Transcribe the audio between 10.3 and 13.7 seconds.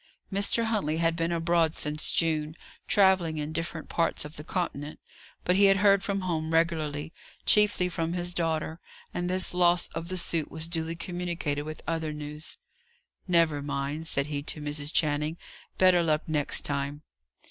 was duly communicated with other news. "Never